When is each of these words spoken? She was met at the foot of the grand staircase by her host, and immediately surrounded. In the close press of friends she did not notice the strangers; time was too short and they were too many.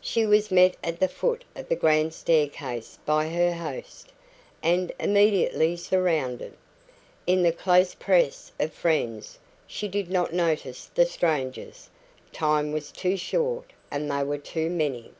She 0.00 0.26
was 0.26 0.50
met 0.50 0.76
at 0.82 0.98
the 0.98 1.06
foot 1.06 1.44
of 1.54 1.68
the 1.68 1.76
grand 1.76 2.12
staircase 2.12 2.98
by 3.06 3.28
her 3.28 3.52
host, 3.54 4.10
and 4.64 4.90
immediately 4.98 5.76
surrounded. 5.76 6.56
In 7.24 7.44
the 7.44 7.52
close 7.52 7.94
press 7.94 8.50
of 8.58 8.72
friends 8.72 9.38
she 9.68 9.86
did 9.86 10.10
not 10.10 10.32
notice 10.32 10.86
the 10.86 11.06
strangers; 11.06 11.88
time 12.32 12.72
was 12.72 12.90
too 12.90 13.16
short 13.16 13.72
and 13.92 14.10
they 14.10 14.24
were 14.24 14.38
too 14.38 14.70
many. 14.70 15.12